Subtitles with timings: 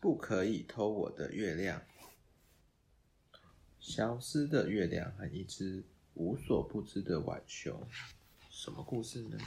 [0.00, 1.82] 不可以偷我的月亮。
[3.78, 5.84] 消失的月亮和一只
[6.14, 7.86] 无所不知的浣熊，
[8.50, 9.38] 什么故事呢？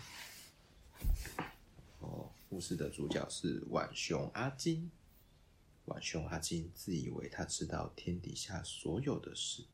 [2.00, 4.92] 哦，故事的主角是浣熊阿金。
[5.86, 9.66] 浣熊阿金自以为他知道天底下所有的事，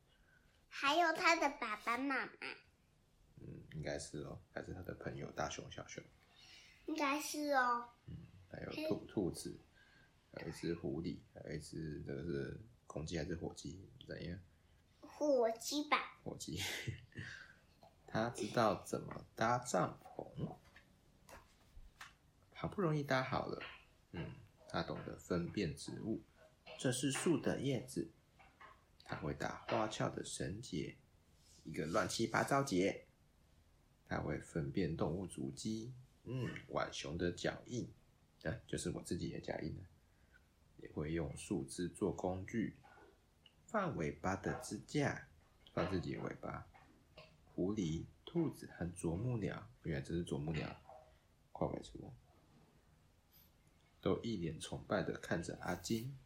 [0.68, 2.32] 还有他的爸爸妈妈。
[3.40, 6.02] 嗯，应该是哦，还是他的朋友大熊、小熊。
[6.86, 7.88] 应该是哦。
[8.08, 8.16] 嗯，
[8.50, 9.56] 还有兔兔子，
[10.32, 13.88] 还有一只狐狸，还有一只这个是公鸡还是火鸡？
[14.06, 14.38] 怎样？
[15.00, 16.20] 火鸡吧。
[16.22, 16.60] 火鸡。
[18.06, 20.56] 他知道怎么搭帐篷，
[22.54, 23.62] 好不容易搭好了。
[24.12, 24.34] 嗯。
[24.72, 26.22] 他懂得分辨植物，
[26.78, 28.08] 这是树的叶子。
[29.04, 30.96] 他会打花俏的绳结，
[31.64, 33.06] 一个乱七八糟结。
[34.06, 35.92] 他会分辨动物足迹，
[36.22, 37.92] 嗯，浣熊的脚印，
[38.44, 39.76] 啊，就是我自己的脚印。
[40.82, 42.76] 也会用树枝做工具，
[43.66, 45.28] 放尾巴的支架，
[45.72, 46.66] 放自己的尾巴。
[47.54, 50.80] 狐狸、兔子和啄木鸟，原来这是啄木鸟，
[51.52, 52.12] 快快出。
[54.00, 56.16] 都一脸崇拜的看着阿金，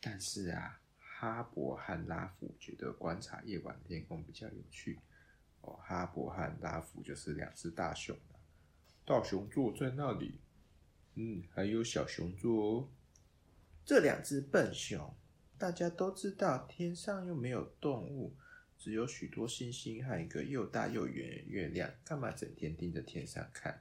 [0.00, 5.00] 但是啊，哈勃和拉夫觉得观察夜晚天空比较有趣。
[5.62, 8.16] 哦，哈勃和拉夫就是两只大熊，
[9.04, 10.38] 大熊坐在那里，
[11.14, 12.88] 嗯，还有小熊坐哦。
[13.86, 15.14] 这两只笨熊，
[15.56, 18.36] 大家都知道，天上又没有动物，
[18.76, 23.80] 只有许多星星和一个又大又圆的月亮，干嘛整天盯着天上看？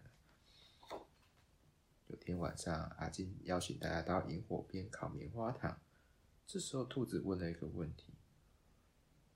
[2.06, 5.82] 有天晚上，阿金邀请大家到萤火边烤棉花糖。
[6.46, 8.14] 这时候，兔子问了一个问题：“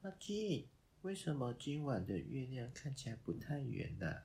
[0.04, 0.67] 阿金，
[1.02, 4.17] 为什么今晚的月亮看起来不太圆呢？”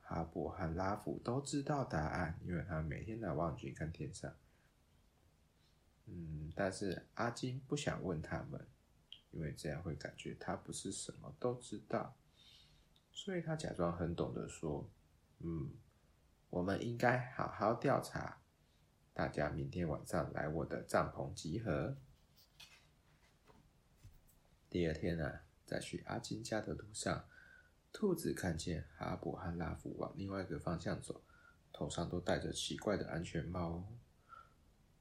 [0.00, 4.34] 哈勃和拉夫都知道答案，因为他们每天拿望远镜看天上。
[6.08, 8.66] 嗯，但是阿金不想问他们，
[9.30, 12.16] 因为这样会感觉他不是什么都知道，
[13.12, 14.90] 所以他假装很懂得说
[15.40, 15.70] ：“嗯。”
[16.50, 18.40] 我们应该好好调查。
[19.12, 21.94] 大家明天晚上来我的帐篷集合。
[24.70, 27.26] 第二天啊，在去阿金家的路上，
[27.92, 31.22] 兔子看见哈勃和拉夫往另外一个方向走，
[31.70, 33.86] 头上都戴着奇怪的安全帽。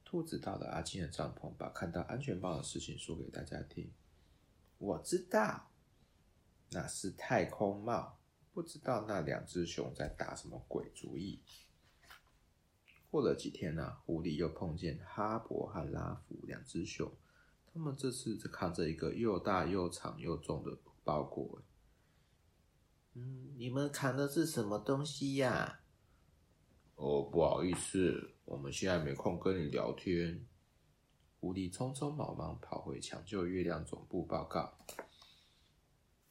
[0.10, 3.92] 兔子到了阿金的帐篷，把看到安全帽的事情说给大家听。
[4.78, 5.70] 我知道，
[6.72, 8.18] 那是太空帽。
[8.54, 11.42] 不知道那两只熊在打什么鬼主意。
[13.12, 17.12] 过了几天呢、狐狸又碰见哈勃和拉夫两只熊，
[17.66, 21.62] 他们这次只扛着一个又大又长又重的包裹。
[23.14, 25.82] 嗯，你们扛的是什么东西呀、
[26.96, 30.46] 哦，不好意思，我们现在没空跟你聊天。
[31.38, 34.78] 狐狸匆匆忙忙跑回抢救月亮总部报告。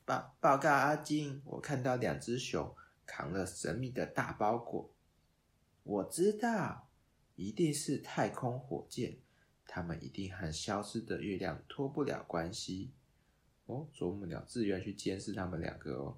[0.06, 2.75] 报报告阿金，我看到两只熊
[3.05, 4.91] 扛了神秘的大包裹。
[5.82, 6.88] 我知道，
[7.34, 9.19] 一定是太空火箭，
[9.66, 12.93] 他们一定和消失的月亮脱不了关系。
[13.66, 16.16] 哦，啄木鸟自愿去监视他们两个哦。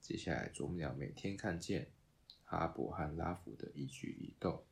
[0.00, 1.90] 接下来，啄木鸟每天看见
[2.44, 4.62] 哈勃和拉夫的一举一动，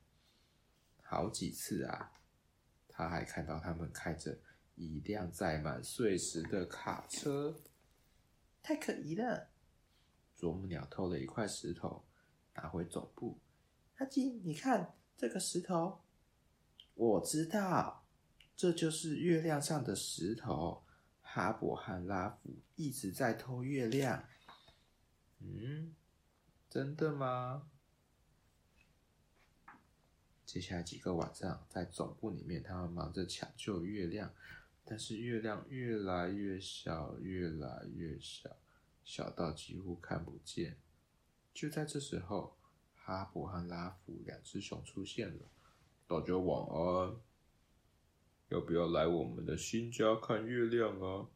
[1.15, 2.11] 好几次啊，
[2.89, 4.37] 他还看到他们开着
[4.75, 7.63] 一辆载满碎石的卡车。
[8.61, 9.51] 太可疑了！
[10.35, 12.05] 啄木鸟偷了一块石头，
[12.55, 13.39] 拿回总部。
[13.99, 16.01] 阿基，你看这个石头。
[16.95, 18.05] 我知道，
[18.57, 20.83] 这就是月亮上的石头。
[21.21, 24.25] 哈勃和拉夫一直在偷月亮。
[25.39, 25.95] 嗯，
[26.69, 27.71] 真的吗？
[30.55, 34.33] 接下来几个晚上，在总部里面，他们忙着抢救月亮。
[34.85, 38.57] 但是月亮越来越小，越来越小，
[39.03, 40.77] 小到几乎看不见。
[41.53, 42.57] 就在这时候，
[42.95, 45.51] 哈勃和拉夫两只熊出现了。
[46.07, 47.17] 大家晚安，
[48.51, 51.27] 要不要来我们的新家看月亮啊？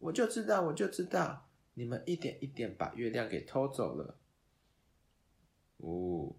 [0.00, 4.18] 我就知道，我就知道，你们一点一点把月亮给偷走了。
[5.76, 6.34] 哦，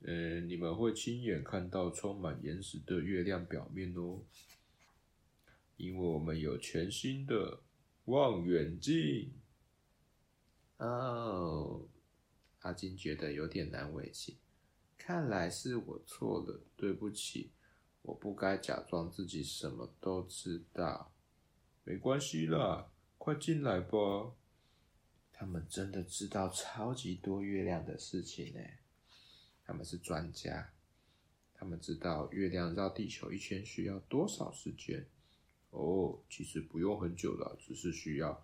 [0.00, 4.22] 嗯，你们会亲眼看到充满岩石的月亮表面哦。
[5.76, 7.60] 因为我们有全新的
[8.04, 9.32] 望远镜。
[10.78, 11.88] 哦，
[12.60, 14.36] 阿金觉得有点难为情。
[14.96, 17.50] 看来是我错了，对不起，
[18.02, 21.12] 我不该假装自己什么都知道。
[21.84, 24.34] 没关系啦，快进来吧。
[25.32, 28.60] 他们真的知道超级多月亮的事情呢。
[29.68, 30.72] 他们是专家，
[31.52, 35.06] 他们知道月亮绕地球一圈需要多少时间？
[35.68, 38.42] 哦，其实不用很久了，只是需要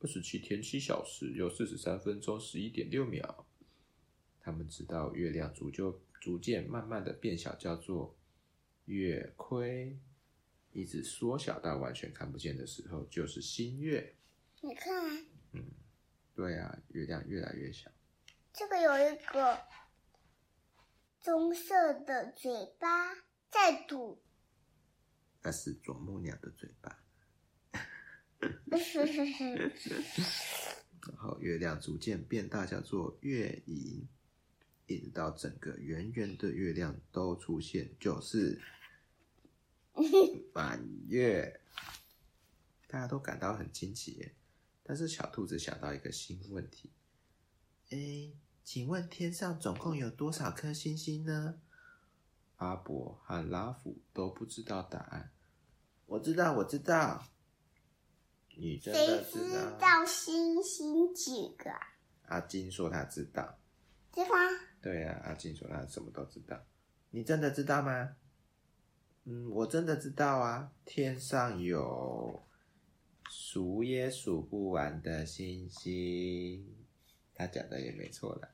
[0.00, 3.46] 二十七天七小时又四十三分钟十一点六秒。
[4.40, 8.16] 他们知道月亮逐就逐渐慢慢的变小，叫做
[8.86, 9.96] 月亏，
[10.72, 14.16] 一直缩小到完全看不见的时候，就是新月。
[14.60, 15.64] 你看，嗯，
[16.34, 17.88] 对啊，月亮越来越小。
[18.52, 19.60] 这个有一个
[21.24, 23.14] 棕色的嘴巴
[23.50, 24.20] 在吐，
[25.42, 27.02] 那是啄木鸟的嘴巴。
[31.06, 34.06] 然后月亮逐渐变大，叫做月影，
[34.86, 38.60] 一直到整个圆圆的月亮都出现，就是
[40.52, 41.62] 满月。
[42.86, 44.34] 大家都感到很惊奇耶，
[44.82, 46.92] 但是小兔子想到一个新问题：
[47.88, 48.30] 哎，
[48.64, 51.60] 请问天上总共有多少颗星星呢？
[52.56, 55.30] 阿伯和拉夫都不知道答案。
[56.06, 57.22] 我知道，我知道。
[58.56, 59.46] 你真的知道？
[59.46, 61.70] 谁知道星星几个？
[62.26, 63.58] 阿金说他知道。
[64.12, 64.30] 知道。
[64.80, 66.58] 对呀、啊，阿金说他什么都知道。
[67.10, 68.16] 你真的知道吗？
[69.24, 70.72] 嗯，我真的知道啊。
[70.86, 72.42] 天上有
[73.28, 76.83] 数也数不完的星星。
[77.34, 78.48] 他讲的也没错了。